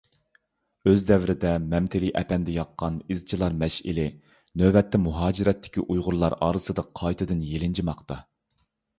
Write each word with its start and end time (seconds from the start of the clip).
ئۆز 0.91 1.01
دەۋرىدە 1.09 1.49
مەمتىلى 1.73 2.07
ئەپەندى 2.21 2.55
ياققان 2.55 2.95
«ئىزچىلار 3.15 3.55
مەشئىلى» 3.63 4.05
نۆۋەتتە 4.61 5.01
مۇھاجىرەتتىكى 5.03 5.83
ئۇيغۇرلار 5.83 6.37
ئارىسىدا 6.47 6.85
قايتىدىن 7.01 7.45
يېلىنجىماقتا. 7.51 8.19